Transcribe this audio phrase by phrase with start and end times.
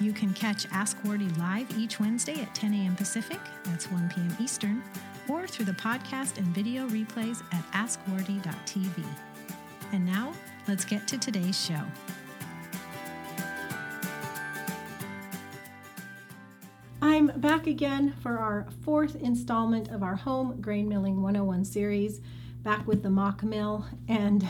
[0.00, 2.96] You can catch Ask Wardee live each Wednesday at 10 a.m.
[2.96, 4.36] Pacific, that's 1 p.m.
[4.40, 4.82] Eastern,
[5.28, 9.04] or through the podcast and video replays at askwardee.tv.
[9.92, 10.32] And now,
[10.66, 11.82] let's get to today's show.
[17.00, 22.20] I'm back again for our fourth installment of our Home Grain Milling 101 series,
[22.62, 23.84] back with the Mockmill.
[24.08, 24.46] And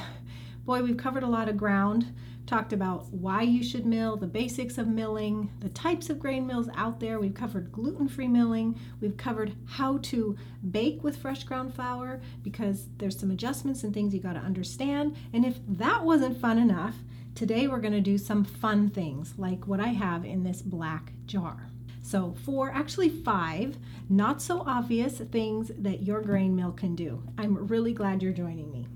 [0.65, 2.13] boy, we've covered a lot of ground
[2.52, 6.69] talked about why you should mill, the basics of milling, the types of grain mills
[6.77, 7.19] out there.
[7.19, 8.79] We've covered gluten free milling.
[9.01, 10.37] We've covered how to
[10.71, 15.16] bake with fresh ground flour because there's some adjustments and things you got to understand.
[15.32, 16.96] And if that wasn't fun enough,
[17.35, 21.12] today we're going to do some fun things like what I have in this black
[21.24, 21.71] jar.
[22.02, 23.79] So, four, actually five,
[24.10, 27.23] not so obvious things that your grain mill can do.
[27.38, 28.88] I'm really glad you're joining me.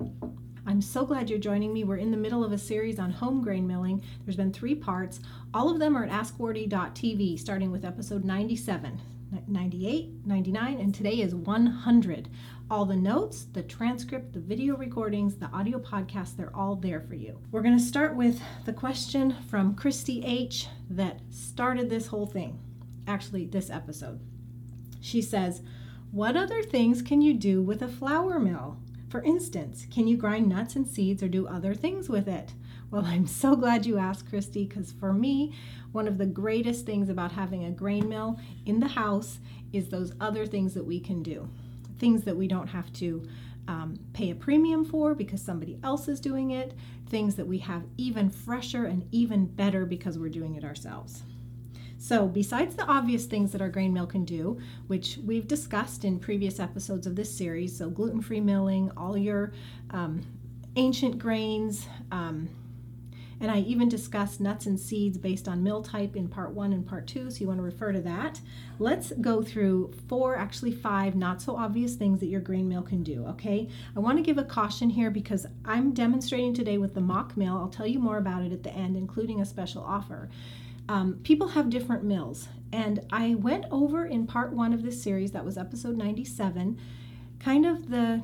[0.77, 1.85] I'm so glad you're joining me.
[1.85, 4.03] We're in the middle of a series on home grain milling.
[4.23, 5.21] There's been three parts.
[5.55, 9.01] All of them are at askwardee.tv, starting with episode 97,
[9.49, 12.29] 98, 99, and today is 100.
[12.71, 17.15] All the notes, the transcript, the video recordings, the audio podcast, they're all there for
[17.15, 17.41] you.
[17.51, 20.69] We're going to start with the question from Christy H.
[20.91, 22.61] that started this whole thing,
[23.07, 24.21] actually, this episode.
[25.01, 25.63] She says,
[26.11, 28.77] What other things can you do with a flour mill?
[29.09, 32.53] For instance, can you grind nuts and seeds or do other things with it?
[32.91, 35.55] Well, I'm so glad you asked, Christy, because for me,
[35.93, 39.39] one of the greatest things about having a grain mill in the house
[39.73, 41.49] is those other things that we can do.
[41.99, 43.27] Things that we don't have to
[43.69, 46.75] um, pay a premium for because somebody else is doing it,
[47.09, 51.23] things that we have even fresher and even better because we're doing it ourselves.
[51.99, 56.19] So, besides the obvious things that our grain mill can do, which we've discussed in
[56.19, 59.53] previous episodes of this series, so gluten free milling, all your
[59.91, 60.23] um,
[60.77, 62.49] ancient grains, um,
[63.41, 66.87] and I even discussed nuts and seeds based on mill type in part one and
[66.87, 68.41] part two, so you want to refer to that.
[68.79, 73.03] Let's go through four, actually five, not so obvious things that your grain mill can
[73.03, 73.69] do, okay?
[73.95, 77.59] I want to give a caution here because I'm demonstrating today with the Mockmill.
[77.59, 80.31] I'll tell you more about it at the end, including a special offer
[80.89, 82.49] um, people have different mills.
[82.73, 86.79] And I went over in part one of this series, that was episode 97,
[87.39, 88.23] kind of the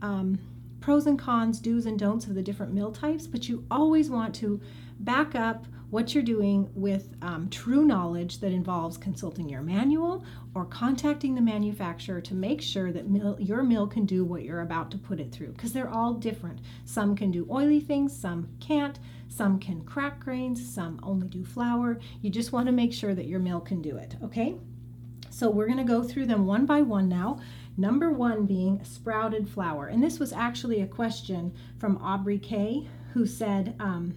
[0.00, 0.38] um,
[0.80, 4.34] pros and cons, do's and don'ts of the different mill types, but you always want
[4.36, 4.60] to
[4.98, 10.24] back up what you're doing with um, true knowledge that involves consulting your manual
[10.54, 13.04] or contacting the manufacturer to make sure that
[13.38, 16.60] your mill can do what you're about to put it through because they're all different.
[16.86, 18.98] Some can do oily things, some can't,
[19.32, 21.98] some can crack grains, some only do flour.
[22.20, 24.56] You just want to make sure that your mill can do it, okay?
[25.30, 27.40] So we're going to go through them one by one now.
[27.78, 29.86] Number one being sprouted flour.
[29.86, 34.14] And this was actually a question from Aubrey K, who said, um,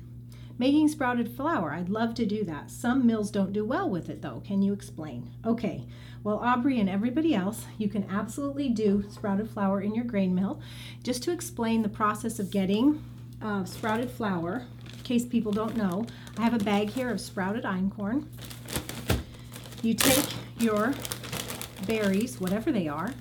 [0.57, 2.69] Making sprouted flour, I'd love to do that.
[2.69, 4.41] Some mills don't do well with it though.
[4.45, 5.31] Can you explain?
[5.45, 5.85] Okay,
[6.23, 10.61] well, Aubrey and everybody else, you can absolutely do sprouted flour in your grain mill.
[11.03, 13.03] Just to explain the process of getting
[13.41, 14.65] uh, sprouted flour,
[15.05, 16.05] case people don't know,
[16.37, 18.25] I have a bag here of sprouted einkorn.
[19.81, 20.25] You take
[20.59, 20.93] your
[21.85, 23.13] berries, whatever they are,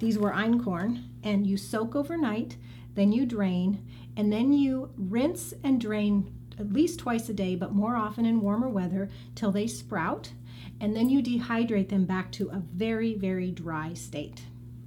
[0.00, 2.56] these were einkorn, and you soak overnight,
[2.94, 3.86] then you drain,
[4.16, 8.40] and then you rinse and drain at least twice a day, but more often in
[8.40, 10.32] warmer weather, till they sprout.
[10.80, 14.42] And then you dehydrate them back to a very, very dry state.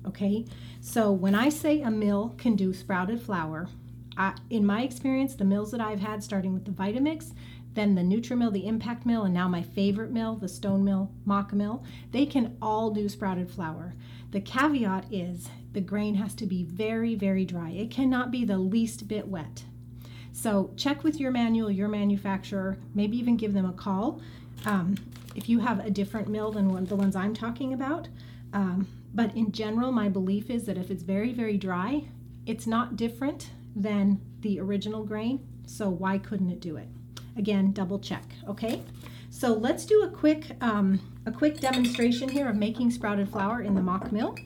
[0.08, 0.46] Okay,
[0.81, 3.70] so when I say a mill can do sprouted flour,
[4.19, 7.34] I, in my experience, the mills that I've had, starting with the Vitamix,
[7.74, 11.84] then the Nutrimill, the Impact Mill, and now my favorite mill, the Stone Mill, Mockmill,
[12.11, 13.93] they can all do sprouted flour.
[14.32, 17.70] The caveat is the grain has to be very, very dry.
[17.70, 19.64] It cannot be the least bit wet.
[20.34, 24.22] So check with your manual, your manufacturer, maybe even give them a call
[24.66, 24.96] um,
[25.35, 28.09] if you have a different mill than one, the ones I'm talking about.
[28.52, 32.03] Um, but in general, my belief is that if it's very, very dry,
[32.46, 35.45] it's not different than the original grain.
[35.66, 36.87] So why couldn't it do it?
[37.37, 38.25] Again, double check.
[38.47, 38.81] Okay.
[39.29, 43.75] So let's do a quick um, a quick demonstration here of making sprouted flour in
[43.75, 44.37] the Mockmill.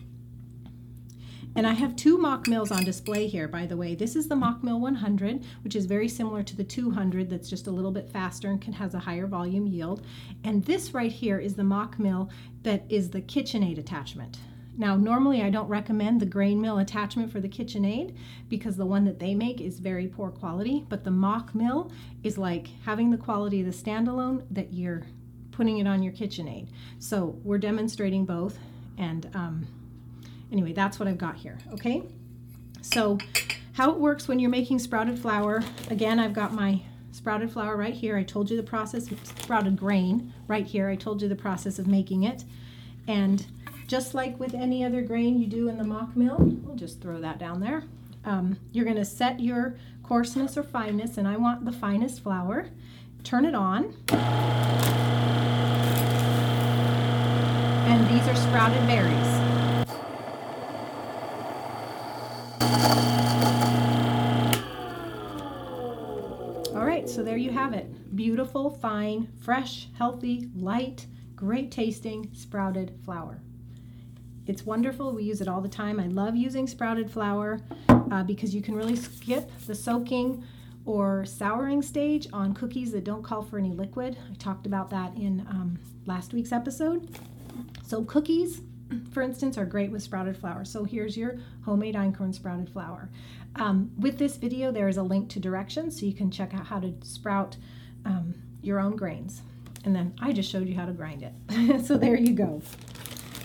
[1.55, 3.93] And I have two Mockmills on display here, by the way.
[3.93, 7.71] This is the Mockmill 100, which is very similar to the 200 that's just a
[7.71, 10.03] little bit faster and can has a higher volume yield.
[10.43, 12.29] And this right here is the Mockmill
[12.63, 14.39] that is the KitchenAid attachment.
[14.75, 18.15] Now, normally I don't recommend the grain mill attachment for the KitchenAid
[18.49, 21.91] because the one that they make is very poor quality, but the Mockmill
[22.23, 25.03] is like having the quality of the standalone that you're
[25.51, 26.69] putting it on your KitchenAid.
[26.97, 28.57] So we're demonstrating both
[28.97, 29.67] and um,
[30.53, 32.03] Anyway, that's what I've got here, okay?
[32.83, 33.17] So
[33.73, 37.93] how it works when you're making sprouted flour, again, I've got my sprouted flour right
[37.93, 38.17] here.
[38.17, 40.89] I told you the process, sprouted grain right here.
[40.89, 42.43] I told you the process of making it.
[43.07, 43.47] And
[43.93, 47.37] just like with any other grain you do in the Mockmill, we'll just throw that
[47.37, 47.83] down there.
[48.25, 52.69] Um, you're going to set your coarseness or fineness, and I want the finest flour.
[53.23, 53.93] Turn it on.
[57.85, 59.13] And these are sprouted berries.
[66.73, 68.15] All right, so there you have it.
[68.15, 71.05] Beautiful, fine, fresh, healthy, light,
[71.35, 73.39] great tasting sprouted flour.
[74.45, 75.13] It's wonderful.
[75.13, 75.99] We use it all the time.
[75.99, 80.43] I love using sprouted flour uh, because you can really skip the soaking
[80.85, 84.17] or souring stage on cookies that don't call for any liquid.
[84.29, 87.17] I talked about that in um, last week's episode.
[87.85, 88.61] So, cookies,
[89.11, 90.65] for instance, are great with sprouted flour.
[90.65, 93.09] So, here's your homemade einkorn sprouted flour.
[93.55, 96.65] Um, with this video, there is a link to directions so you can check out
[96.65, 97.55] how to sprout
[98.03, 99.41] um, your own grains.
[99.85, 101.85] And then I just showed you how to grind it.
[101.85, 102.61] so there you go.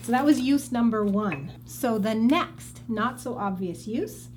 [0.09, 1.53] So that was use number one.
[1.67, 4.29] So the next not so obvious use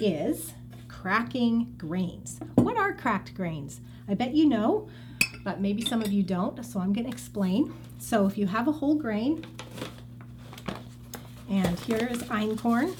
[0.00, 0.54] is
[0.88, 2.40] cracking grains.
[2.54, 3.82] What are cracked grains?
[4.08, 4.88] I bet you know,
[5.44, 7.74] but maybe some of you don't, so I'm going to explain.
[7.98, 9.44] So if you have a whole grain,
[11.50, 12.96] and here is einkorn,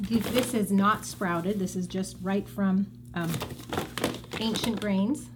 [0.32, 1.58] this is not sprouted.
[1.58, 3.30] This is just right from um,
[4.40, 5.26] Ancient Grains,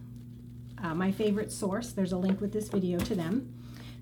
[0.82, 1.93] uh, my favorite source.
[1.93, 3.52] There's a link with this video to them.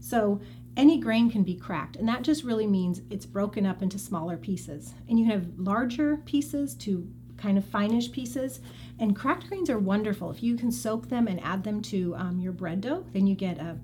[0.06, 0.40] So
[0.76, 4.36] any grain can be cracked, and that just really means it's broken up into smaller
[4.36, 4.94] pieces.
[5.08, 8.60] And you can have larger pieces to kind of finish pieces.
[9.00, 10.30] And cracked grains are wonderful.
[10.30, 13.34] If you can soak them and add them to um, your bread dough, then you
[13.34, 13.78] get a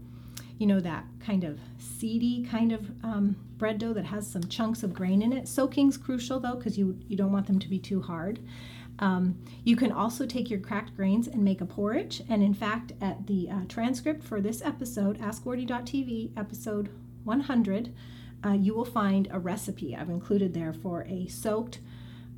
[0.63, 4.85] you know, that kind of seedy kind of um, bread dough that has some chunks
[4.85, 5.49] of grain in it.
[5.49, 8.39] Soaking's crucial though, because you, you don't want them to be too hard.
[9.01, 12.23] Um, you can also take your cracked grains and make a porridge.
[12.29, 16.91] And in fact, at the uh, transcript for this episode, AskWardee.tv, episode
[17.25, 17.93] 100,
[18.47, 21.81] uh, you will find a recipe I've included there for a soaked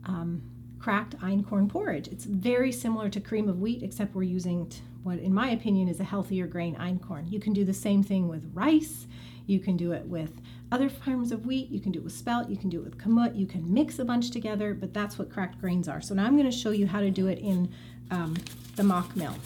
[0.06, 0.40] um,
[0.84, 2.08] cracked einkorn porridge.
[2.08, 5.88] It's very similar to cream of wheat, except we're using t- what, in my opinion,
[5.88, 7.32] is a healthier grain einkorn.
[7.32, 9.06] You can do the same thing with rice.
[9.46, 11.70] You can do it with other forms of wheat.
[11.70, 12.50] You can do it with spelt.
[12.50, 13.34] You can do it with kamut.
[13.34, 16.02] You can mix a bunch together, but that's what cracked grains are.
[16.02, 17.72] So now I'm going to show you how to do it in
[18.10, 18.36] um,
[18.76, 19.36] the Mockmill.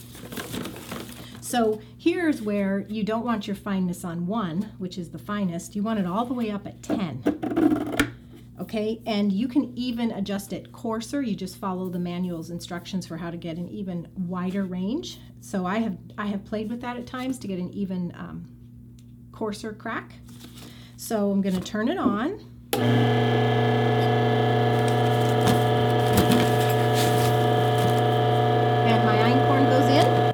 [1.41, 5.77] So here's where you don't want your fineness on 1, which is the finest.
[5.77, 7.38] You want it all the way up at 10
[8.69, 9.01] okay?
[9.07, 11.23] And you can even adjust it coarser.
[11.23, 15.21] You just follow the manual's instructions for how to get an even wider range.
[15.41, 18.47] So I have I have played with that at times to get an even um,
[19.33, 20.13] coarser crack.
[20.99, 22.45] So I'm going to turn it on.
[28.85, 30.29] And my einkorn goes in.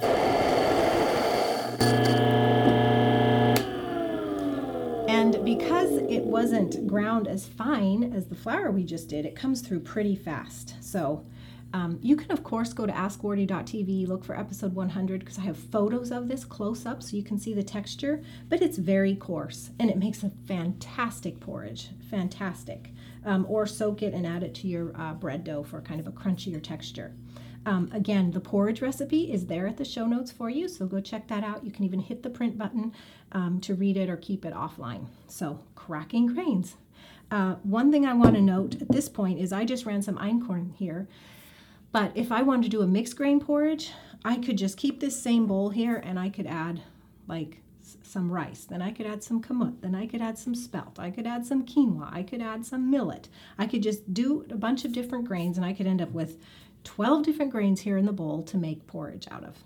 [5.08, 7.63] And because it wasn't ground as fine
[8.24, 10.76] as the flour we just did, it comes through pretty fast.
[10.80, 11.26] So
[11.74, 15.58] um, you can, of course, go to askwardee.tv, look for episode 100, because I have
[15.58, 19.70] photos of this close up so you can see the texture, but it's very coarse
[19.78, 21.90] and it makes a fantastic porridge.
[22.08, 22.92] Fantastic.
[23.26, 26.06] Um, or soak it and add it to your uh, bread dough for kind of
[26.06, 27.14] a crunchier texture.
[27.66, 31.00] Um, again, the porridge recipe is there at the show notes for you, so go
[31.00, 31.64] check that out.
[31.64, 32.92] You can even hit the print button
[33.32, 35.06] um, to read it or keep it offline.
[35.28, 36.76] So, cracking grains.
[37.34, 40.16] Uh, one thing I want to note at this point is I just ran some
[40.18, 41.08] einkorn here,
[41.90, 43.90] but if I wanted to do a mixed grain porridge,
[44.24, 46.82] I could just keep this same bowl here and I could add
[47.26, 47.58] like
[48.04, 51.10] some rice, then I could add some kamut, then I could add some spelt, I
[51.10, 53.28] could add some quinoa, I could add some millet.
[53.58, 56.40] I could just do a bunch of different grains and I could end up with
[56.84, 59.64] 12 different grains here in the bowl to make porridge out of.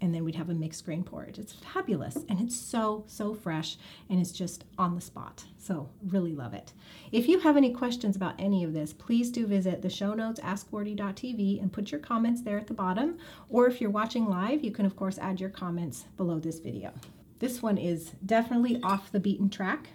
[0.00, 1.38] And then we'd have a mixed grain porridge.
[1.38, 3.76] It's fabulous and it's so, so fresh
[4.08, 5.44] and it's just on the spot.
[5.56, 6.72] So, really love it.
[7.10, 10.40] If you have any questions about any of this, please do visit the show notes,
[10.40, 13.18] askwardee.tv, and put your comments there at the bottom.
[13.48, 16.92] Or if you're watching live, you can, of course, add your comments below this video.
[17.38, 19.90] This one is definitely off the beaten track.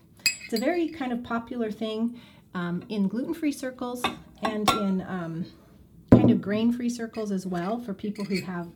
[0.46, 2.20] It's a very kind of popular thing
[2.54, 4.04] um, in gluten free circles
[4.42, 5.46] and in um,
[6.12, 8.68] kind of grain free circles as well for people who have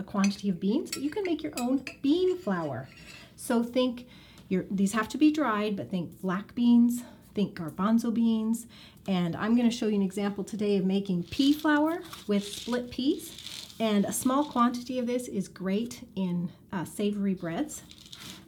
[0.00, 0.90] a quantity of beans.
[0.90, 2.88] But you can make your own bean flour.
[3.36, 4.06] So think
[4.48, 7.02] your, these have to be dried, but think black beans,
[7.34, 8.66] think garbanzo beans,
[9.06, 12.90] and I'm going to show you an example today of making pea flour with split
[12.90, 13.74] peas.
[13.78, 17.82] And a small quantity of this is great in uh, savory breads.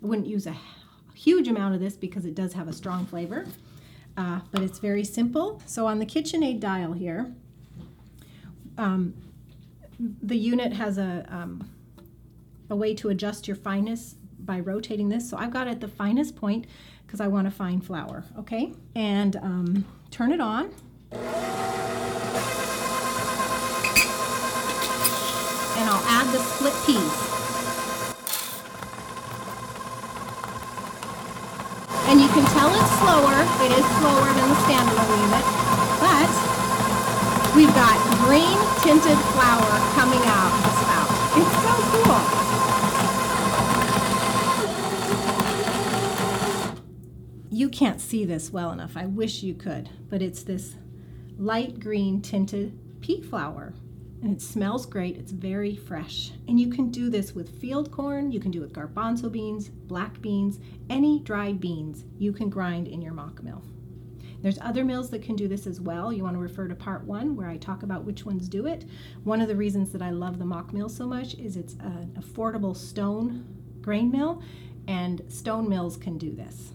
[0.03, 0.57] I wouldn't use a
[1.15, 3.47] huge amount of this because it does have a strong flavor,
[4.17, 5.63] uh, but it's very simple.
[5.65, 7.33] So on the KitchenAid dial here,
[8.77, 9.15] um,
[9.99, 11.69] the unit has a, um,
[12.71, 15.29] a way to adjust your fineness by rotating this.
[15.29, 16.67] So I've got it at the finest point
[17.07, 18.73] because I want a fine flour, okay?
[18.95, 20.73] And um, turn it on.
[25.75, 27.33] And I'll add the split peas.
[32.09, 33.37] And you can tell it's slower.
[33.65, 35.45] It is slower than the standalone unit,
[36.01, 36.52] but
[37.55, 41.11] we've got green tinted flour coming out the spout.
[41.37, 42.23] It's so cool.
[47.51, 48.97] You can't see this well enough.
[48.97, 50.77] I wish you could, but it's this
[51.37, 53.75] light green tinted pea flour
[54.23, 55.17] and it smells great.
[55.19, 56.31] It's very fresh.
[56.49, 59.69] And you can do this with field corn, you can do it with garbanzo beans,
[59.69, 63.63] black beans, any dried beans you can grind in your Mockmill.
[64.43, 66.13] There's other mills that can do this as well.
[66.13, 68.85] You want to refer to part one where I talk about which ones do it.
[69.25, 72.77] One of the reasons that I love the Mockmill so much is it's an affordable
[72.77, 73.47] stone
[73.81, 74.43] grain mill,
[74.89, 76.73] and stone mills can do this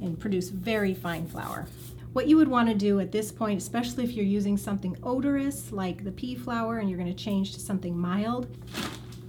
[0.00, 1.66] and produce very fine flour.
[2.12, 5.72] What you would want to do at this point, especially if you're using something odorous
[5.72, 8.46] like the pea flour and you're going to change to something mild,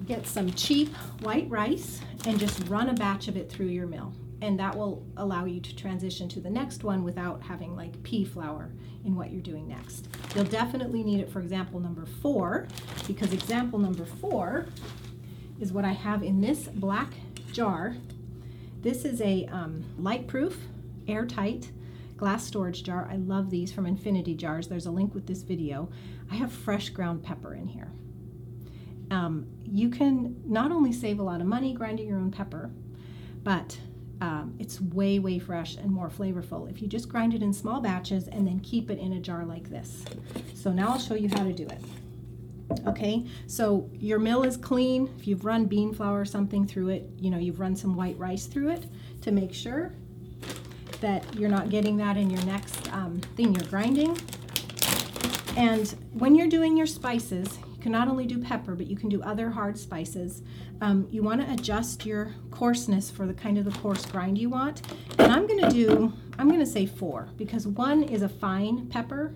[0.05, 4.13] get some cheap white rice and just run a batch of it through your mill.
[4.41, 8.23] And that will allow you to transition to the next one without having like pea
[8.23, 8.71] flour
[9.03, 10.07] in what you're doing next.
[10.35, 12.67] You'll definitely need it for example number four,
[13.07, 14.67] because example number four
[15.59, 17.13] is what I have in this black
[17.51, 17.95] jar.
[18.81, 20.57] This is a um, light proof,
[21.07, 21.71] airtight
[22.15, 23.07] glass storage jar.
[23.11, 24.67] I love these from Infinity Jars.
[24.67, 25.89] There's a link with this video.
[26.31, 27.91] I have fresh ground pepper in here.
[29.09, 32.71] Um, you can not only save a lot of money grinding your own pepper,
[33.43, 33.77] but
[34.21, 37.79] um, it's way, way fresh and more flavorful if you just grind it in small
[37.81, 40.03] batches and then keep it in a jar like this.
[40.55, 41.81] So now I'll show you how to do it.
[42.85, 45.09] Okay, so your mill is clean.
[45.17, 48.17] If you've run bean flour or something through it, you know, you've run some white
[48.17, 48.85] rice through it
[49.21, 49.93] to make sure
[50.99, 54.17] that you're not getting that in your next um, thing you're grinding.
[55.55, 57.57] And when you're doing your spices,
[57.87, 60.43] can not only do pepper, but you can do other hard spices.
[60.81, 64.49] Um, you want to adjust your coarseness for the kind of the coarse grind you
[64.49, 64.81] want.
[65.17, 68.87] And I'm going to do, I'm going to say four because one is a fine
[68.87, 69.33] pepper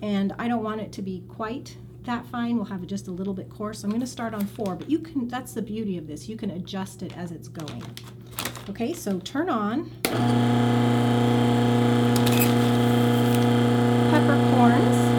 [0.00, 2.54] and I don't want it to be quite that fine.
[2.54, 3.82] We'll have it just a little bit coarse.
[3.82, 6.28] I'm going to start on four, but you can, that's the beauty of this.
[6.28, 7.82] You can adjust it as it's going.
[8.68, 9.90] Okay, so turn on.
[14.12, 15.18] Peppercorns.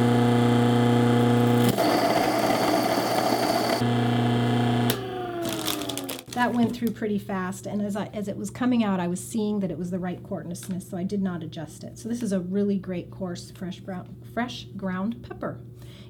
[6.39, 9.19] That went through pretty fast, and as, I, as it was coming out, I was
[9.19, 11.97] seeing that it was the right coarseness, so I did not adjust it.
[11.97, 15.59] So this is a really great coarse fresh, brown, fresh ground pepper.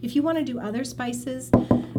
[0.02, 1.50] If you want to do other spices,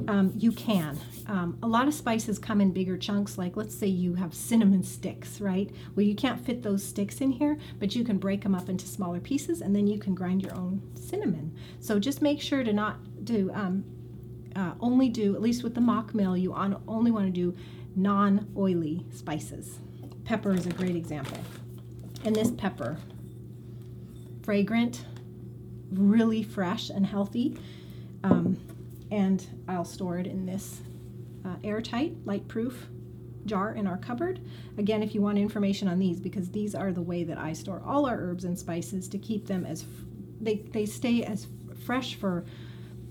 [0.09, 0.99] um, you can.
[1.27, 4.83] Um, a lot of spices come in bigger chunks, like let's say you have cinnamon
[4.83, 5.71] sticks, right?
[5.97, 8.87] Well, you can't fit those sticks in here, but you can break them up into
[8.87, 11.57] smaller pieces and then you can grind your own cinnamon.
[11.81, 13.85] So just make sure to not do, um,
[14.55, 17.57] uh, only do, at least with the Mockmill, you on, only want to do
[17.97, 19.79] non oily spices.
[20.25, 21.39] Pepper is a great example.
[22.25, 22.97] And this pepper,
[24.43, 25.05] fragrant,
[25.91, 27.59] really fresh and healthy.
[28.23, 28.59] Um,
[29.11, 30.81] and I'll store it in this
[31.45, 32.87] uh, airtight, light proof
[33.47, 34.41] jar in our cupboard.
[34.79, 37.83] Again, if you want information on these, because these are the way that I store
[37.85, 39.85] all our herbs and spices to keep them as,
[40.41, 41.47] they, they stay as
[41.85, 42.45] fresh for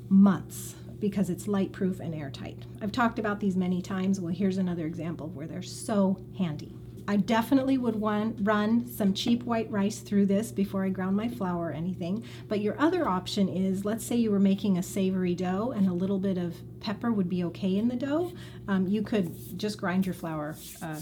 [0.07, 2.57] months because it's light proof and airtight.
[2.81, 4.19] I've talked about these many times.
[4.19, 6.75] Well, here's another example where they're so handy.
[7.09, 11.27] I definitely would want, run some cheap white rice through this before I ground my
[11.27, 12.23] flour or anything.
[12.47, 15.93] But your other option is, let's say you were making a savory dough and a
[15.93, 18.31] little bit of pepper would be okay in the dough.
[18.67, 20.99] Um, you could just grind your flour uh,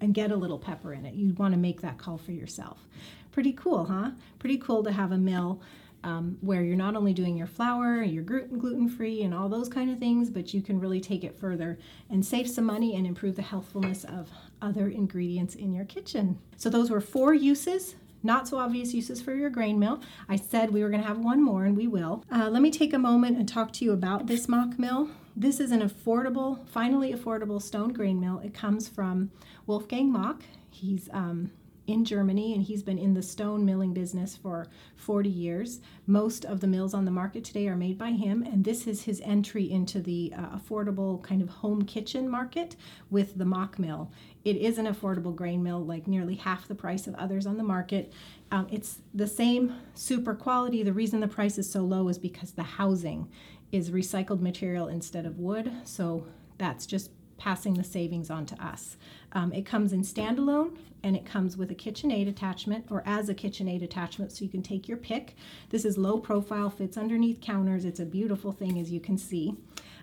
[0.00, 1.12] and get a little pepper in it.
[1.14, 2.88] You'd want to make that call for yourself.
[3.30, 4.12] Pretty cool, huh?
[4.38, 5.60] Pretty cool to have a mill
[6.04, 9.90] um, where you're not only doing your flour, you're gluten free, and all those kind
[9.90, 11.78] of things, but you can really take it further
[12.10, 14.30] and save some money and improve the healthfulness of
[14.62, 16.38] other ingredients in your kitchen.
[16.56, 20.00] So, those were four uses not so obvious uses for your grain mill.
[20.28, 22.24] I said we were going to have one more, and we will.
[22.32, 25.10] Uh, let me take a moment and talk to you about this Mockmill.
[25.36, 28.40] This is an affordable, finally affordable stone grain mill.
[28.40, 29.30] It comes from
[29.66, 30.42] Wolfgang Mock.
[30.70, 31.52] He's um,
[31.88, 34.66] in Germany, and he's been in the stone milling business for
[34.96, 35.80] 40 years.
[36.06, 39.02] Most of the mills on the market today are made by him, and this is
[39.02, 42.76] his entry into the uh, affordable kind of home kitchen market
[43.10, 44.10] with the Mockmill.
[44.44, 47.64] It is an affordable grain mill, like nearly half the price of others on the
[47.64, 48.12] market.
[48.52, 50.82] Um, it's the same super quality.
[50.82, 53.28] The reason the price is so low is because the housing
[53.72, 56.26] is recycled material instead of wood, so
[56.58, 58.96] that's just passing the savings on to us.
[59.32, 63.34] Um, it comes in standalone and it comes with a KitchenAid attachment or as a
[63.34, 65.36] KitchenAid attachment so you can take your pick.
[65.70, 67.84] This is low profile, fits underneath counters.
[67.84, 69.56] It's a beautiful thing as you can see.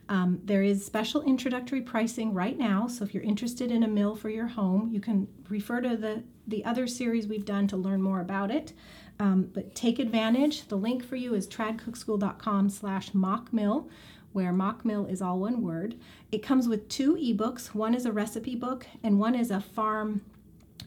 [0.08, 4.16] Um, there is special introductory pricing right now, so if you're interested in a mill
[4.16, 8.02] for your home, you can refer to the, the other series we've done to learn
[8.02, 8.74] more about it.
[9.20, 10.68] Um, but take advantage.
[10.68, 13.90] The link for you is tradcookschool.com slash mockmill
[14.36, 15.96] where mock mill is all one word.
[16.30, 17.74] It comes with two ebooks.
[17.74, 20.26] One is a recipe book, and one is a farm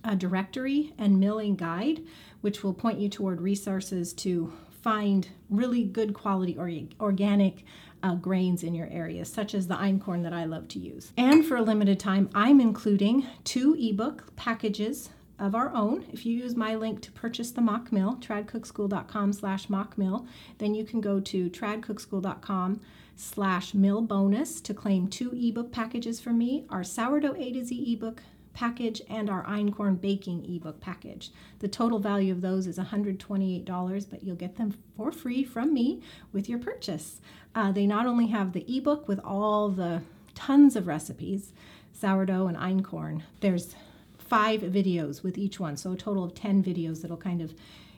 [0.04, 2.02] uh, directory and milling guide,
[2.42, 4.52] which will point you toward resources to
[4.82, 7.64] find really good quality or organic
[8.02, 11.12] uh, grains in your area, such as the einkorn that I love to use.
[11.16, 16.04] And for a limited time, I'm including two ebook packages of our own.
[16.12, 20.26] If you use my link to purchase the Mockmill, tradcookschool.com slash mock mill,
[20.58, 22.80] then you can go to tradcookschool.com
[23.16, 27.92] slash mill bonus to claim two ebook packages from me, our sourdough A to Z
[27.92, 28.22] ebook
[28.58, 31.30] package and our einkorn baking ebook package.
[31.60, 36.02] The total value of those is $128, but you'll get them for free from me
[36.32, 37.20] with your purchase.
[37.54, 40.02] Uh, they not only have the ebook with all the
[40.34, 41.52] tons of recipes,
[41.92, 43.76] sourdough and einkorn, there's
[44.28, 47.54] five videos with each one, so a total of 10 videos that'll kind of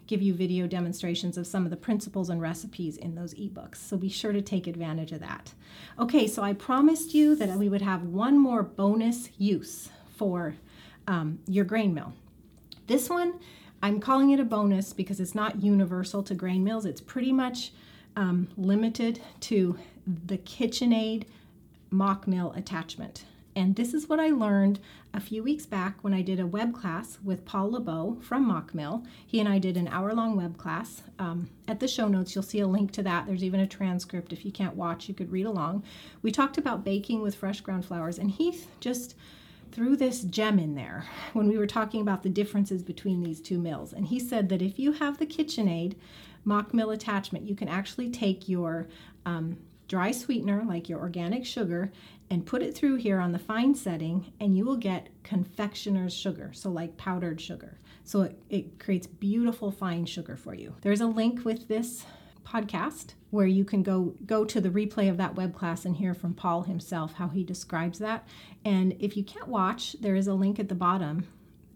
[0.06, 3.76] give you video demonstrations of some of the principles and recipes in those ebooks.
[3.76, 5.54] So be sure to take advantage of that.
[6.00, 10.56] Okay, so I promised you that we would have one more bonus use for
[11.06, 12.12] um, your grain mill.
[12.88, 13.34] This one,
[13.82, 16.84] I'm calling it a bonus because it's not universal to grain mills.
[16.84, 17.72] It's pretty much
[18.16, 19.78] um, limited to
[20.26, 21.24] the KitchenAid
[21.92, 23.24] Mockmill attachment.
[23.56, 24.78] And this is what I learned
[25.12, 29.04] a few weeks back when I did a web class with Paul LeBeau from Mockmill.
[29.26, 31.02] He and I did an hour long web class.
[31.18, 33.26] Um, at the show notes, you'll see a link to that.
[33.26, 34.32] There's even a transcript.
[34.32, 35.82] If you can't watch, you could read along.
[36.22, 39.16] We talked about baking with fresh ground flours, and Heath just
[39.72, 43.58] threw this gem in there when we were talking about the differences between these two
[43.58, 43.92] mills.
[43.92, 45.94] And he said that if you have the KitchenAid
[46.46, 48.88] Mockmill attachment, you can actually take your
[49.26, 49.58] um,
[49.90, 51.90] dry sweetener, like your organic sugar,
[52.30, 56.52] and put it through here on the fine setting and you will get confectioner's sugar,
[56.54, 57.80] so like powdered sugar.
[58.04, 60.76] So it, it creates beautiful fine sugar for you.
[60.82, 62.06] There's a link with this
[62.46, 66.14] podcast where you can go go to the replay of that web class and hear
[66.14, 68.28] from Paul himself how he describes that.
[68.64, 71.26] And if you can't watch, there is a link at the bottom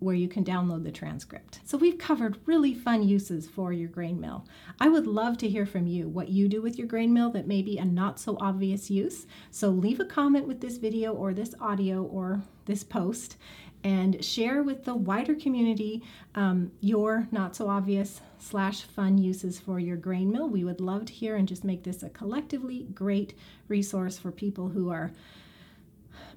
[0.04, 1.60] where you can download the transcript.
[1.64, 4.46] So we've covered really fun uses for your grain mill.
[4.78, 7.48] I would love to hear from you what you do with your grain mill that
[7.48, 9.26] may be a not so obvious use.
[9.50, 13.36] So leave a comment with this video or this audio or this post
[13.82, 16.02] and share with the wider community
[16.34, 20.48] um, your not so obvious slash fun uses for your grain mill.
[20.48, 23.34] We would love to hear and just make this a collectively great
[23.68, 25.12] resource for people who are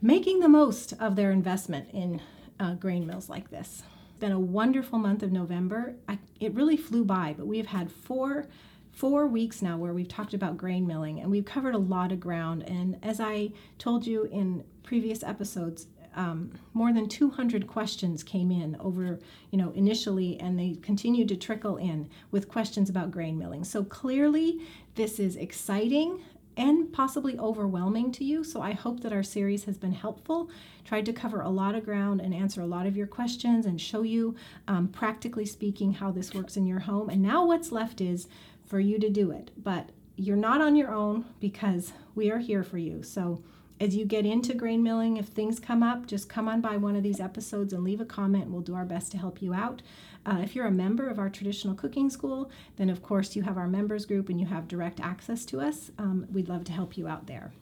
[0.01, 2.21] making the most of their investment in
[2.59, 3.83] uh, grain mills like this.
[4.09, 5.95] It's been a wonderful month of November.
[6.07, 8.47] I, it really flew by, but we've had four
[8.91, 12.19] four weeks now where we've talked about grain milling and we've covered a lot of
[12.19, 12.63] ground.
[12.63, 18.75] And as I told you in previous episodes, um, more than 200 questions came in
[18.79, 19.19] over,
[19.51, 23.63] you know, initially, and they continued to trickle in with questions about grain milling.
[23.63, 24.61] So clearly,
[24.95, 26.23] this is exciting
[26.57, 28.43] and possibly overwhelming to you.
[28.43, 30.49] So I hope that our series has been helpful.
[30.83, 33.79] Tried to cover a lot of ground and answer a lot of your questions and
[33.79, 34.35] show you,
[34.67, 37.09] um, practically speaking, how this works in your home.
[37.09, 38.27] And now what's left is
[38.65, 39.51] for you to do it.
[39.55, 43.03] But you're not on your own because we are here for you.
[43.03, 43.43] So
[43.79, 46.95] as you get into grain milling, if things come up, just come on by one
[46.95, 48.49] of these episodes and leave a comment.
[48.49, 49.83] We'll do our best to help you out.
[50.27, 53.57] Uh, if you're a member of our traditional cooking school, then of course you have
[53.57, 55.89] our members group and you have direct access to us.
[55.97, 57.53] Um, we'd love to help you out there.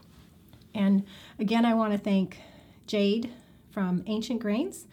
[0.74, 1.04] And
[1.40, 2.40] again, I want to thank
[2.88, 3.32] Jade
[3.70, 4.88] from Ancient Grains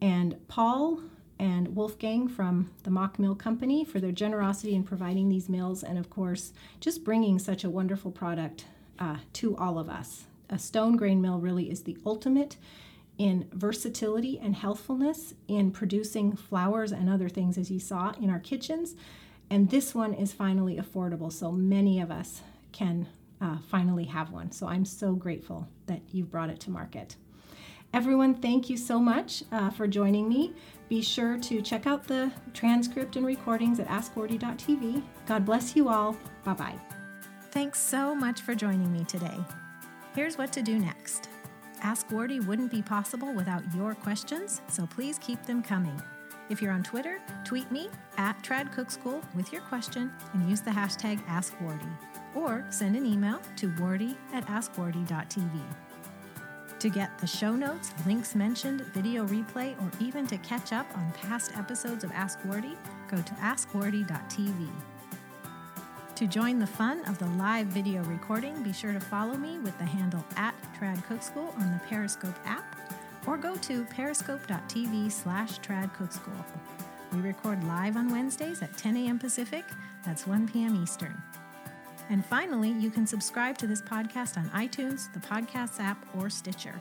[0.00, 1.00] and Paul
[1.38, 6.10] and Wolfgang from the Mockmill Company for their generosity in providing these mills, and of
[6.10, 8.66] course, just bringing such a wonderful product
[8.98, 10.24] uh, to all of us.
[10.50, 12.56] A stone grain mill really is the ultimate
[13.20, 18.38] in versatility and healthfulness in producing flowers and other things, as you saw in our
[18.38, 18.94] kitchens.
[19.50, 22.40] And this one is finally affordable, so many of us
[22.72, 23.06] can
[23.42, 24.50] uh, finally have one.
[24.52, 27.16] So I'm so grateful that you've brought it to market.
[27.92, 30.54] Everyone, thank you so much uh, for joining me.
[30.88, 35.02] Be sure to check out the transcript and recordings at AskWardee.tv.
[35.26, 36.16] God bless you all.
[36.42, 36.78] Bye bye.
[37.50, 39.36] Thanks so much for joining me today.
[40.14, 41.28] Here's what to do next.
[41.82, 46.00] Ask Wardee wouldn't be possible without your questions, so please keep them coming.
[46.50, 47.88] If you're on Twitter, tweet me
[48.18, 51.96] at Trad Cook School with your question and use the hashtag AskWardee.
[52.34, 55.60] Or send an email to wardee at askwardee.tv.
[56.80, 61.12] To get the show notes, links mentioned, video replay, or even to catch up on
[61.12, 62.76] past episodes of Ask Wardee,
[63.08, 64.68] go to askwardee.tv.
[66.16, 69.76] To join the fun of the live video recording, be sure to follow me with
[69.78, 72.64] the handle at Trad Cook School on the Periscope app
[73.26, 76.44] or go to periscope.tv slash Trad Cook School.
[77.12, 79.18] We record live on Wednesdays at 10 a.m.
[79.18, 79.64] Pacific,
[80.04, 80.80] that's 1 p.m.
[80.82, 81.20] Eastern.
[82.08, 86.80] And finally, you can subscribe to this podcast on iTunes, the Podcasts app, or Stitcher.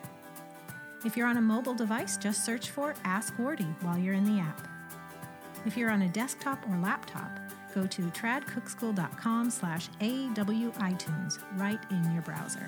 [1.06, 4.42] If you're on a mobile device, just search for Ask Wardee while you're in the
[4.42, 4.68] app.
[5.66, 7.40] If you're on a desktop or laptop,
[7.76, 12.68] go to tradcookschool.com slash awitunes right in your browser.